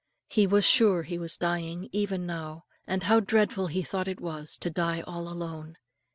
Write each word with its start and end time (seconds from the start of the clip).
He 0.29 0.47
was 0.47 0.65
sure 0.65 1.03
he 1.03 1.19
was 1.19 1.37
dying, 1.37 1.87
even 1.91 2.25
now; 2.25 2.63
and 2.87 3.03
how 3.03 3.19
dreadful 3.19 3.67
he 3.67 3.83
thought 3.83 4.07
it 4.07 4.19
was 4.19 4.57
to 4.57 4.71
die 4.71 5.01
all 5.01 5.27
alone. 5.31 5.77